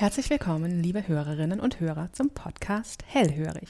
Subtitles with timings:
[0.00, 3.68] Herzlich willkommen, liebe Hörerinnen und Hörer, zum Podcast Hellhörig.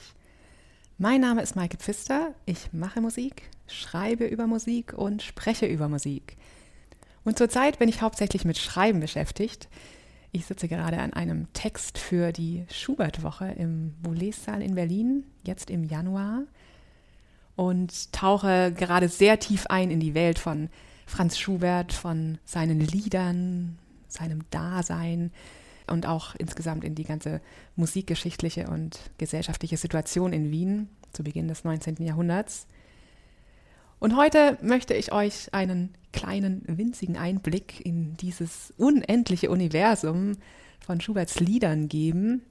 [0.98, 6.36] Mein Name ist Maike Pfister, ich mache Musik, schreibe über Musik und spreche über Musik.
[7.24, 9.70] Und zurzeit bin ich hauptsächlich mit Schreiben beschäftigt.
[10.30, 15.82] Ich sitze gerade an einem Text für die Schubert-Woche im Boulez-Saal in Berlin, jetzt im
[15.82, 16.42] Januar,
[17.56, 20.68] und tauche gerade sehr tief ein in die Welt von
[21.06, 25.30] Franz Schubert, von seinen Liedern, seinem Dasein,
[25.90, 27.40] und auch insgesamt in die ganze
[27.76, 31.96] musikgeschichtliche und gesellschaftliche Situation in Wien zu Beginn des 19.
[31.98, 32.66] Jahrhunderts.
[33.98, 40.32] Und heute möchte ich euch einen kleinen, winzigen Einblick in dieses unendliche Universum
[40.78, 42.42] von Schuberts Liedern geben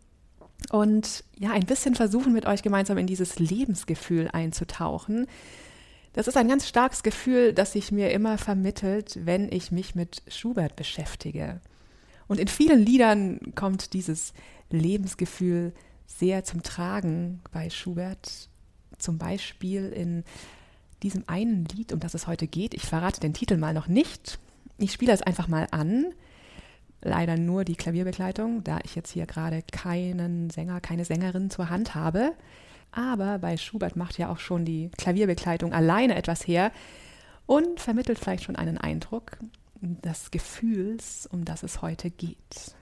[0.71, 5.27] und ja, ein bisschen versuchen mit euch gemeinsam in dieses Lebensgefühl einzutauchen.
[6.13, 10.23] Das ist ein ganz starkes Gefühl, das sich mir immer vermittelt, wenn ich mich mit
[10.27, 11.61] Schubert beschäftige.
[12.27, 14.33] Und in vielen Liedern kommt dieses
[14.69, 15.73] Lebensgefühl
[16.05, 18.49] sehr zum Tragen bei Schubert.
[18.97, 20.23] Zum Beispiel in
[21.03, 22.73] diesem einen Lied, um das es heute geht.
[22.73, 24.39] Ich verrate den Titel mal noch nicht.
[24.77, 26.07] Ich spiele es einfach mal an.
[27.01, 31.93] Leider nur die Klavierbegleitung, da ich jetzt hier gerade keinen Sänger, keine Sängerin zur Hand
[31.93, 32.33] habe.
[32.91, 36.71] Aber bei Schubert macht ja auch schon die Klavierbegleitung alleine etwas her
[37.45, 39.37] und vermittelt vielleicht schon einen Eindruck
[39.81, 42.75] des Gefühls, um das es heute geht.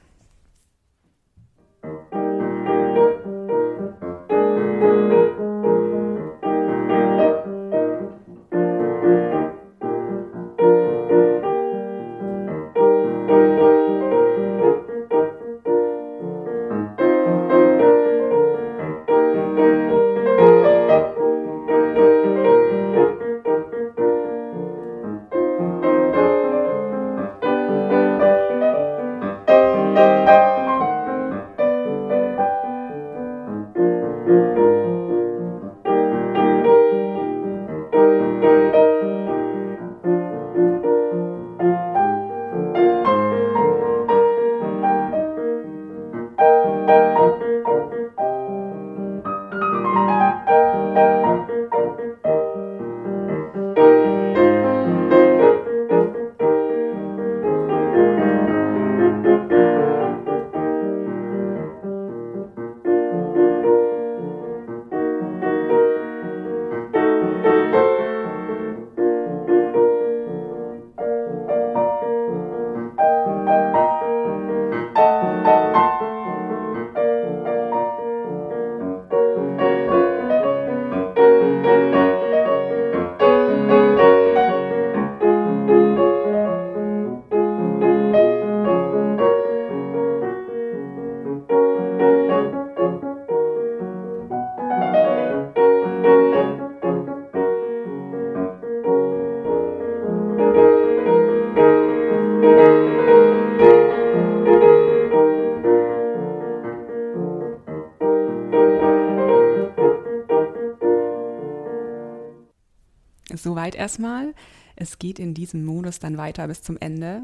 [113.66, 114.36] Soweit erstmal.
[114.76, 117.24] Es geht in diesem Modus dann weiter bis zum Ende.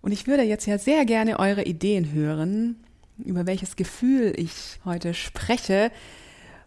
[0.00, 2.82] Und ich würde jetzt ja sehr gerne eure Ideen hören,
[3.18, 5.92] über welches Gefühl ich heute spreche,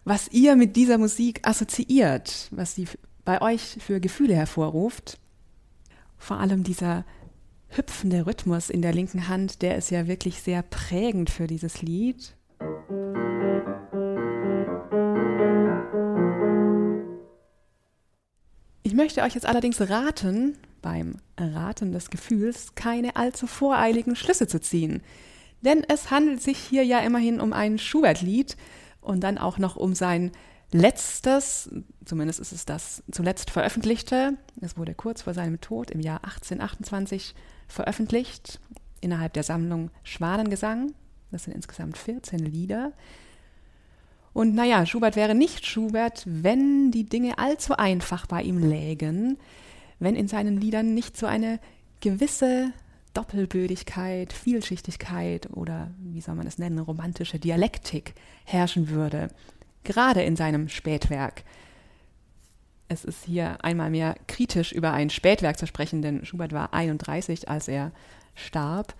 [0.04, 2.86] was ihr mit dieser Musik assoziiert, was sie
[3.24, 5.18] bei euch für Gefühle hervorruft.
[6.16, 7.04] Vor allem dieser
[7.70, 12.36] hüpfende Rhythmus in der linken Hand, der ist ja wirklich sehr prägend für dieses Lied.
[18.94, 24.60] Ich möchte euch jetzt allerdings raten, beim Raten des Gefühls keine allzu voreiligen Schlüsse zu
[24.60, 25.02] ziehen.
[25.62, 28.56] Denn es handelt sich hier ja immerhin um ein Schubert-Lied
[29.00, 30.30] und dann auch noch um sein
[30.70, 31.70] letztes,
[32.04, 34.34] zumindest ist es das zuletzt veröffentlichte.
[34.60, 37.34] Es wurde kurz vor seinem Tod im Jahr 1828
[37.66, 38.60] veröffentlicht
[39.00, 40.94] innerhalb der Sammlung Schwanengesang.
[41.32, 42.92] Das sind insgesamt 14 Lieder.
[44.34, 49.38] Und naja, Schubert wäre nicht Schubert, wenn die Dinge allzu einfach bei ihm lägen,
[50.00, 51.60] wenn in seinen Liedern nicht so eine
[52.00, 52.72] gewisse
[53.14, 58.14] Doppelbödigkeit, Vielschichtigkeit oder wie soll man es nennen, romantische Dialektik
[58.44, 59.28] herrschen würde,
[59.84, 61.44] gerade in seinem Spätwerk.
[62.88, 67.48] Es ist hier einmal mehr kritisch über ein Spätwerk zu sprechen, denn Schubert war 31,
[67.48, 67.92] als er
[68.34, 68.94] starb.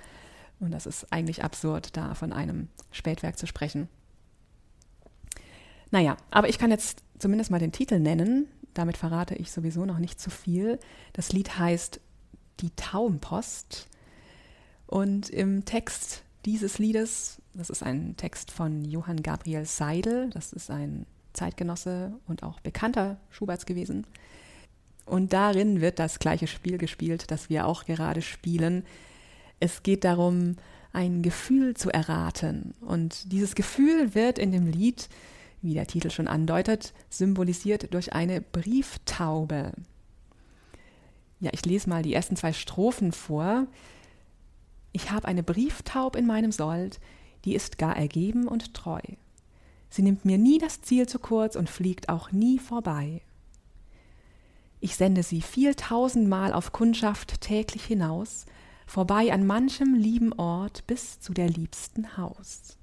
[0.60, 3.88] Und das ist eigentlich absurd, da von einem Spätwerk zu sprechen.
[5.94, 8.48] Naja, aber ich kann jetzt zumindest mal den Titel nennen.
[8.74, 10.80] Damit verrate ich sowieso noch nicht zu viel.
[11.12, 12.00] Das Lied heißt
[12.58, 13.86] Die Taubenpost.
[14.88, 17.40] Und im Text dieses Liedes.
[17.52, 20.30] Das ist ein Text von Johann Gabriel Seidel.
[20.30, 24.04] Das ist ein Zeitgenosse und auch bekannter Schuberts gewesen.
[25.06, 28.84] Und darin wird das gleiche Spiel gespielt, das wir auch gerade spielen.
[29.60, 30.56] Es geht darum,
[30.92, 32.74] ein Gefühl zu erraten.
[32.80, 35.08] Und dieses Gefühl wird in dem Lied,
[35.64, 39.72] wie der Titel schon andeutet, symbolisiert durch eine Brieftaube.
[41.40, 43.66] Ja, ich lese mal die ersten zwei Strophen vor.
[44.92, 47.00] Ich habe eine Brieftaub in meinem Sold,
[47.44, 49.00] die ist gar ergeben und treu.
[49.88, 53.22] Sie nimmt mir nie das Ziel zu kurz und fliegt auch nie vorbei.
[54.80, 58.44] Ich sende sie viel tausendmal auf Kundschaft täglich hinaus,
[58.86, 62.76] vorbei an manchem lieben Ort bis zu der liebsten Haus.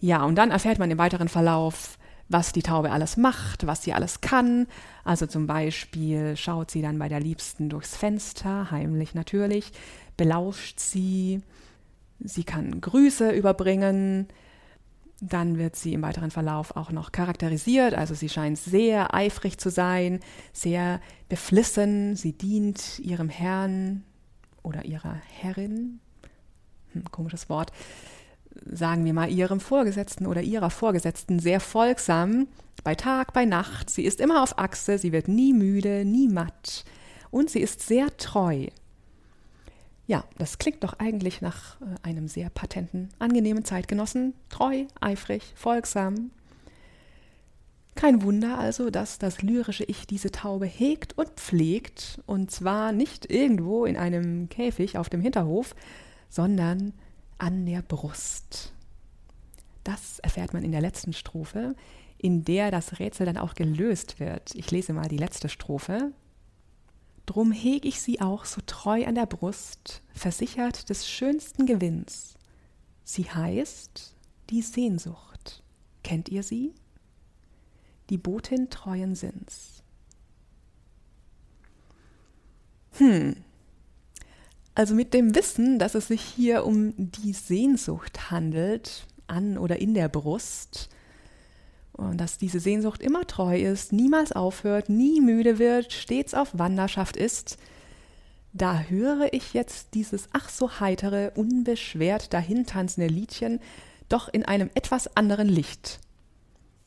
[0.00, 1.98] Ja, und dann erfährt man im weiteren Verlauf,
[2.28, 4.66] was die Taube alles macht, was sie alles kann.
[5.04, 9.72] Also zum Beispiel schaut sie dann bei der Liebsten durchs Fenster, heimlich natürlich,
[10.16, 11.42] belauscht sie,
[12.20, 14.28] sie kann Grüße überbringen,
[15.20, 19.68] dann wird sie im weiteren Verlauf auch noch charakterisiert, also sie scheint sehr eifrig zu
[19.68, 20.20] sein,
[20.52, 24.04] sehr beflissen, sie dient ihrem Herrn
[24.62, 26.00] oder ihrer Herrin,
[26.92, 27.72] hm, komisches Wort,
[28.64, 32.48] sagen wir mal ihrem Vorgesetzten oder ihrer Vorgesetzten sehr folgsam,
[32.84, 36.84] bei Tag, bei Nacht, sie ist immer auf Achse, sie wird nie müde, nie matt
[37.30, 38.68] und sie ist sehr treu.
[40.06, 46.32] Ja, das klingt doch eigentlich nach äh, einem sehr patenten, angenehmen Zeitgenossen, treu, eifrig, folgsam.
[47.94, 53.30] Kein Wunder also, dass das lyrische Ich diese Taube hegt und pflegt, und zwar nicht
[53.30, 55.76] irgendwo in einem Käfig auf dem Hinterhof,
[56.28, 56.92] sondern
[57.40, 58.72] an der Brust.
[59.84, 61.74] Das erfährt man in der letzten Strophe,
[62.18, 64.54] in der das Rätsel dann auch gelöst wird.
[64.54, 66.12] Ich lese mal die letzte Strophe.
[67.24, 72.34] Drum heg ich sie auch so treu an der Brust, versichert des schönsten Gewinns.
[73.04, 74.14] Sie heißt
[74.50, 75.62] die Sehnsucht.
[76.02, 76.74] Kennt ihr sie?
[78.10, 79.82] Die Botin treuen Sinns.
[82.98, 83.36] Hm.
[84.80, 89.92] Also mit dem Wissen, dass es sich hier um die Sehnsucht handelt, an oder in
[89.92, 90.88] der Brust,
[91.92, 97.18] und dass diese Sehnsucht immer treu ist, niemals aufhört, nie müde wird, stets auf Wanderschaft
[97.18, 97.58] ist,
[98.54, 103.60] da höre ich jetzt dieses ach so heitere, unbeschwert dahintanzende Liedchen
[104.08, 106.00] doch in einem etwas anderen Licht.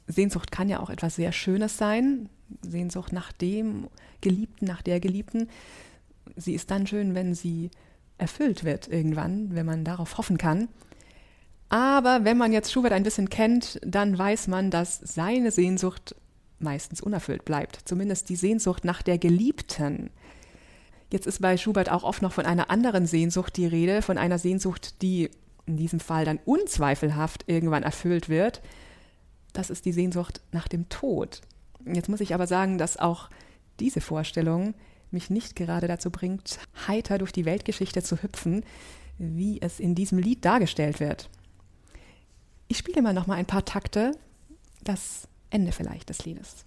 [0.07, 2.27] Sehnsucht kann ja auch etwas sehr Schönes sein,
[2.63, 3.87] Sehnsucht nach dem
[4.21, 5.47] Geliebten, nach der Geliebten.
[6.35, 7.71] Sie ist dann schön, wenn sie
[8.17, 10.69] erfüllt wird irgendwann, wenn man darauf hoffen kann.
[11.69, 16.15] Aber wenn man jetzt Schubert ein bisschen kennt, dann weiß man, dass seine Sehnsucht
[16.59, 17.79] meistens unerfüllt bleibt.
[17.85, 20.11] Zumindest die Sehnsucht nach der Geliebten.
[21.11, 24.39] Jetzt ist bei Schubert auch oft noch von einer anderen Sehnsucht die Rede, von einer
[24.39, 25.29] Sehnsucht, die
[25.65, 28.61] in diesem Fall dann unzweifelhaft irgendwann erfüllt wird.
[29.53, 31.41] Das ist die Sehnsucht nach dem Tod.
[31.85, 33.29] Jetzt muss ich aber sagen, dass auch
[33.79, 34.73] diese Vorstellung
[35.13, 38.63] mich nicht gerade dazu bringt, heiter durch die Weltgeschichte zu hüpfen,
[39.17, 41.29] wie es in diesem Lied dargestellt wird.
[42.67, 44.11] Ich spiele mal noch mal ein paar Takte,
[44.83, 46.65] das Ende vielleicht des Liedes.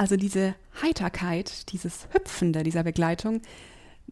[0.00, 3.42] Also diese Heiterkeit, dieses Hüpfende dieser Begleitung,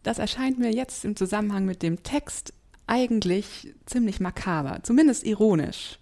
[0.03, 2.53] das erscheint mir jetzt im Zusammenhang mit dem Text
[2.85, 5.97] eigentlich ziemlich makaber, zumindest ironisch.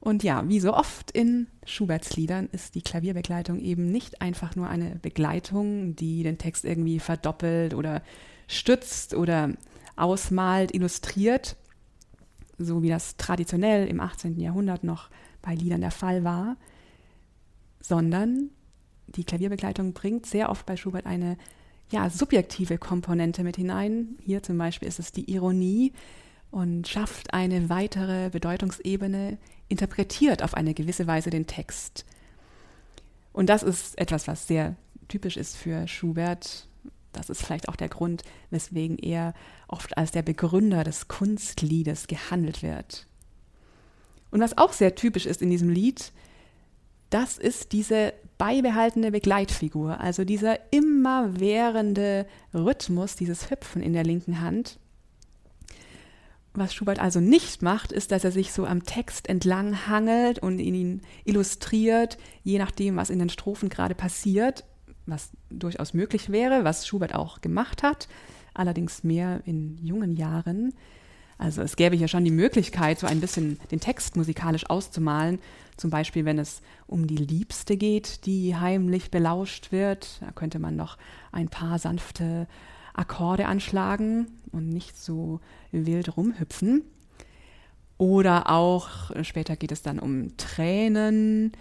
[0.00, 4.70] Und ja, wie so oft in Schuberts Liedern ist die Klavierbegleitung eben nicht einfach nur
[4.70, 8.00] eine Begleitung, die den Text irgendwie verdoppelt oder
[8.48, 9.50] stützt oder
[9.96, 11.56] ausmalt, illustriert,
[12.56, 14.40] so wie das traditionell im 18.
[14.40, 15.10] Jahrhundert noch
[15.42, 16.56] bei Liedern der Fall war,
[17.84, 18.50] sondern
[19.08, 21.36] die Klavierbegleitung bringt sehr oft bei Schubert eine
[21.90, 24.16] ja, subjektive Komponente mit hinein.
[24.22, 25.92] Hier zum Beispiel ist es die Ironie
[26.50, 29.36] und schafft eine weitere Bedeutungsebene,
[29.68, 32.06] interpretiert auf eine gewisse Weise den Text.
[33.32, 34.76] Und das ist etwas, was sehr
[35.08, 36.66] typisch ist für Schubert.
[37.12, 39.34] Das ist vielleicht auch der Grund, weswegen er
[39.68, 43.06] oft als der Begründer des Kunstliedes gehandelt wird.
[44.30, 46.12] Und was auch sehr typisch ist in diesem Lied,
[47.14, 54.80] das ist diese beibehaltene Begleitfigur, also dieser immerwährende Rhythmus, dieses Hüpfen in der linken Hand.
[56.54, 60.58] Was Schubert also nicht macht, ist, dass er sich so am Text entlang hangelt und
[60.58, 64.64] ihn illustriert, je nachdem, was in den Strophen gerade passiert,
[65.06, 68.08] was durchaus möglich wäre, was Schubert auch gemacht hat,
[68.54, 70.74] allerdings mehr in jungen Jahren.
[71.38, 75.38] Also es gäbe hier schon die Möglichkeit, so ein bisschen den Text musikalisch auszumalen.
[75.76, 80.20] Zum Beispiel, wenn es um die Liebste geht, die heimlich belauscht wird.
[80.20, 80.96] Da könnte man noch
[81.32, 82.46] ein paar sanfte
[82.92, 85.40] Akkorde anschlagen und nicht so
[85.72, 86.82] wild rumhüpfen.
[87.98, 91.52] Oder auch, später geht es dann um Tränen,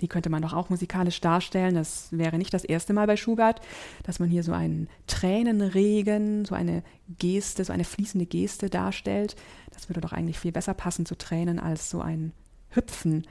[0.00, 1.74] die könnte man doch auch musikalisch darstellen.
[1.74, 3.60] Das wäre nicht das erste Mal bei Schubert,
[4.04, 6.82] dass man hier so einen Tränenregen, so eine
[7.18, 9.36] Geste, so eine fließende Geste darstellt.
[9.72, 12.32] Das würde doch eigentlich viel besser passen zu Tränen als so ein
[12.70, 13.26] Hüpfen.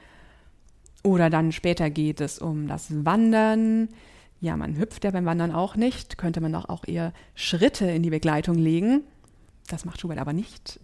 [1.02, 3.88] Oder dann später geht es um das Wandern.
[4.40, 6.18] Ja, man hüpft ja beim Wandern auch nicht.
[6.18, 9.02] Könnte man doch auch eher Schritte in die Begleitung legen.
[9.66, 10.80] Das macht Schubert aber nicht,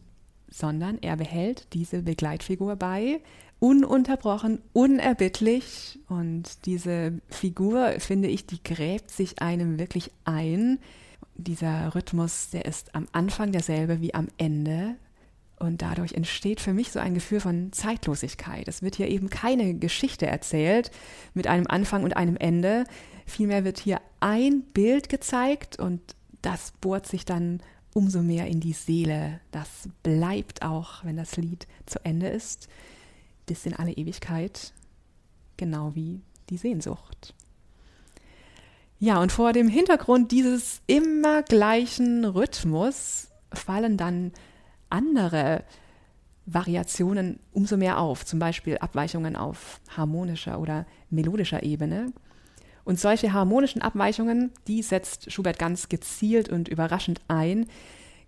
[0.48, 3.20] sondern er behält diese Begleitfigur bei
[3.58, 5.98] ununterbrochen, unerbittlich.
[6.08, 10.78] Und diese Figur, finde ich, die gräbt sich einem wirklich ein.
[11.34, 14.96] Dieser Rhythmus, der ist am Anfang derselbe wie am Ende.
[15.58, 18.68] Und dadurch entsteht für mich so ein Gefühl von Zeitlosigkeit.
[18.68, 20.90] Es wird hier eben keine Geschichte erzählt
[21.32, 22.84] mit einem Anfang und einem Ende.
[23.24, 26.00] Vielmehr wird hier ein Bild gezeigt und
[26.42, 27.60] das bohrt sich dann
[27.94, 29.40] umso mehr in die Seele.
[29.50, 32.68] Das bleibt auch, wenn das Lied zu Ende ist
[33.46, 34.72] bis in alle Ewigkeit,
[35.56, 37.34] genau wie die Sehnsucht.
[38.98, 44.32] Ja, und vor dem Hintergrund dieses immer gleichen Rhythmus fallen dann
[44.88, 45.64] andere
[46.46, 52.12] Variationen umso mehr auf, zum Beispiel Abweichungen auf harmonischer oder melodischer Ebene.
[52.84, 57.66] Und solche harmonischen Abweichungen, die setzt Schubert ganz gezielt und überraschend ein,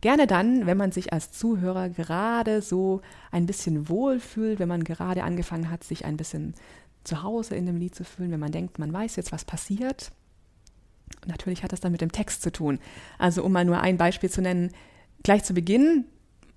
[0.00, 3.00] Gerne dann, wenn man sich als Zuhörer gerade so
[3.32, 6.54] ein bisschen wohlfühlt, wenn man gerade angefangen hat, sich ein bisschen
[7.02, 10.12] zu Hause in dem Lied zu fühlen, wenn man denkt, man weiß jetzt, was passiert.
[11.26, 12.78] Natürlich hat das dann mit dem Text zu tun.
[13.18, 14.70] Also um mal nur ein Beispiel zu nennen,
[15.24, 16.04] gleich zu Beginn,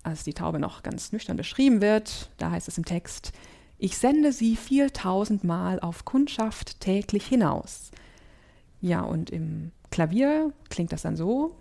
[0.04, 3.32] als die Taube noch ganz nüchtern beschrieben wird, da heißt es im Text,
[3.78, 7.90] ich sende sie vieltausendmal auf Kundschaft täglich hinaus.
[8.80, 11.56] Ja, und im Klavier klingt das dann so.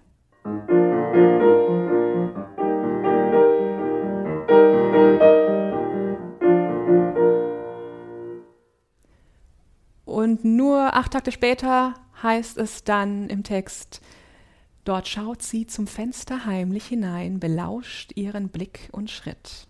[10.32, 14.00] Und nur acht Takte später heißt es dann im Text,
[14.86, 19.68] dort schaut sie zum Fenster heimlich hinein, belauscht ihren Blick und Schritt.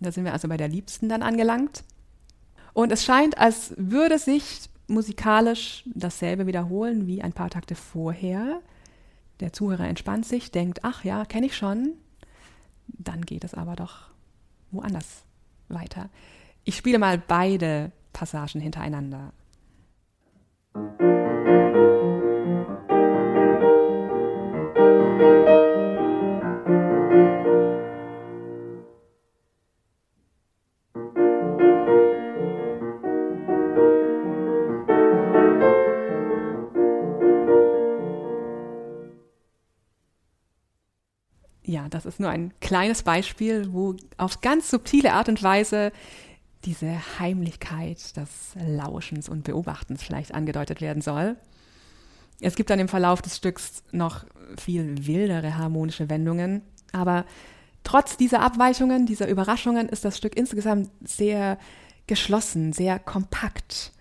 [0.00, 1.84] Da sind wir also bei der Liebsten dann angelangt.
[2.72, 8.62] Und es scheint, als würde sich musikalisch dasselbe wiederholen wie ein paar Takte vorher.
[9.38, 11.92] Der Zuhörer entspannt sich, denkt, ach ja, kenne ich schon.
[12.88, 14.08] Dann geht es aber doch
[14.72, 15.22] woanders
[15.68, 16.10] weiter.
[16.64, 19.32] Ich spiele mal beide Passagen hintereinander.
[41.94, 45.92] Das ist nur ein kleines Beispiel, wo auf ganz subtile Art und Weise
[46.64, 48.28] diese Heimlichkeit des
[48.66, 51.36] Lauschens und Beobachtens vielleicht angedeutet werden soll.
[52.40, 54.24] Es gibt dann im Verlauf des Stücks noch
[54.60, 57.24] viel wildere harmonische Wendungen, aber
[57.84, 61.58] trotz dieser Abweichungen, dieser Überraschungen ist das Stück insgesamt sehr
[62.08, 63.92] geschlossen, sehr kompakt.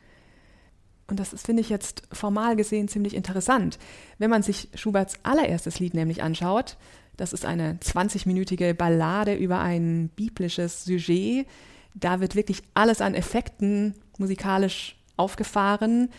[1.07, 3.77] Und das finde ich, jetzt formal gesehen ziemlich interessant.
[4.17, 6.77] Wenn man sich Schuberts allererstes Lied nämlich anschaut,
[7.17, 11.47] das ist eine 20-minütige Ballade über ein biblisches Sujet,
[11.93, 16.09] da wird wirklich alles an Effekten musikalisch aufgefahren,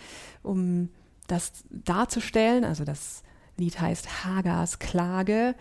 [0.43, 0.89] um
[1.27, 2.65] das darzustellen.
[2.65, 3.23] Also das
[3.57, 5.55] Lied heißt Hagars Klage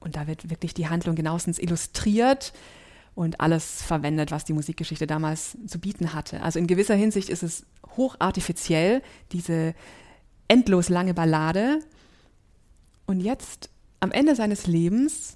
[0.00, 2.52] und da wird wirklich die Handlung genauestens illustriert.
[3.16, 6.42] und alles verwendet, was die Musikgeschichte damals zu bieten hatte.
[6.42, 7.64] Also in gewisser Hinsicht ist es
[7.96, 9.02] hochartifiziell,
[9.32, 9.74] diese
[10.48, 11.80] endlos lange Ballade.
[13.06, 15.34] Und jetzt, am Ende seines Lebens,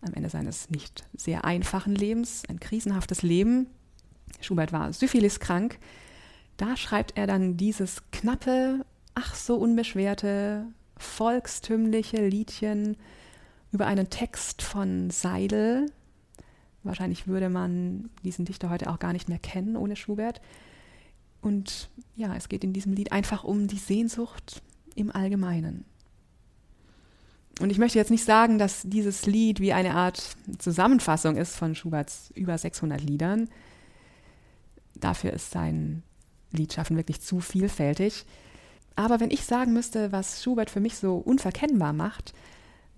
[0.00, 3.66] am Ende seines nicht sehr einfachen Lebens, ein krisenhaftes Leben,
[4.40, 5.78] Schubert war syphiliskrank,
[6.56, 8.84] da schreibt er dann dieses knappe,
[9.14, 12.96] ach so unbeschwerte, volkstümliche Liedchen
[13.72, 15.90] über einen Text von Seidel.
[16.82, 20.40] Wahrscheinlich würde man diesen Dichter heute auch gar nicht mehr kennen ohne Schubert.
[21.40, 24.62] Und ja, es geht in diesem Lied einfach um die Sehnsucht
[24.94, 25.84] im Allgemeinen.
[27.60, 31.74] Und ich möchte jetzt nicht sagen, dass dieses Lied wie eine Art Zusammenfassung ist von
[31.74, 33.48] Schuberts über 600 Liedern.
[34.94, 36.02] Dafür ist sein
[36.50, 38.24] Liedschaffen wirklich zu vielfältig.
[38.94, 42.34] Aber wenn ich sagen müsste, was Schubert für mich so unverkennbar macht,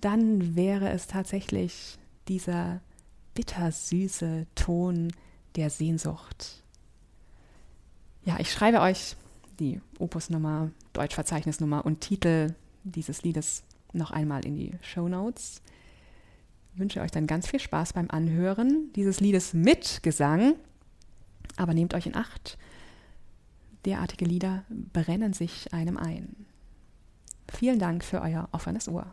[0.00, 2.80] dann wäre es tatsächlich dieser
[3.34, 5.12] bittersüße Ton
[5.56, 6.62] der Sehnsucht.
[8.24, 9.16] Ja, ich schreibe euch
[9.60, 13.62] die Opusnummer, Deutschverzeichnisnummer und Titel dieses Liedes
[13.94, 15.62] noch einmal in die Show Notes.
[16.74, 20.54] wünsche euch dann ganz viel Spaß beim Anhören dieses Liedes mit Gesang.
[21.56, 22.58] Aber nehmt euch in Acht,
[23.84, 26.46] derartige Lieder brennen sich einem ein.
[27.52, 29.06] Vielen Dank für euer offenes Ohr.